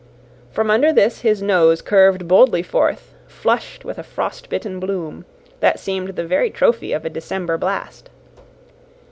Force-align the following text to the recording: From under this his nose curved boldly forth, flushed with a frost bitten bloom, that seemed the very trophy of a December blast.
From 0.51 0.71
under 0.71 0.91
this 0.91 1.21
his 1.21 1.43
nose 1.43 1.79
curved 1.83 2.27
boldly 2.27 2.63
forth, 2.63 3.13
flushed 3.27 3.85
with 3.85 3.99
a 3.99 4.03
frost 4.03 4.49
bitten 4.49 4.79
bloom, 4.79 5.25
that 5.59 5.79
seemed 5.79 6.15
the 6.15 6.25
very 6.25 6.49
trophy 6.49 6.91
of 6.91 7.05
a 7.05 7.09
December 7.11 7.55
blast. 7.55 8.09